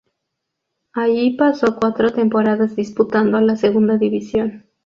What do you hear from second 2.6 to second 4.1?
disputando la Segunda